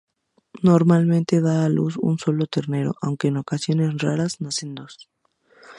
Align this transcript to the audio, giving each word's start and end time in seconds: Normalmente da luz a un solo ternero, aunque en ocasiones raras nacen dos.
Normalmente 0.69 1.35
da 1.47 1.57
luz 1.77 1.93
a 1.97 2.01
un 2.09 2.15
solo 2.23 2.43
ternero, 2.55 2.91
aunque 3.03 3.27
en 3.27 3.37
ocasiones 3.43 3.91
raras 4.03 4.41
nacen 4.43 4.71
dos. 4.79 4.93